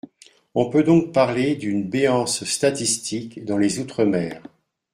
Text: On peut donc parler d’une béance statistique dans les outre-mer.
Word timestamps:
On 0.55 0.71
peut 0.71 0.81
donc 0.81 1.13
parler 1.13 1.55
d’une 1.55 1.87
béance 1.87 2.43
statistique 2.45 3.45
dans 3.45 3.59
les 3.59 3.77
outre-mer. 3.77 4.41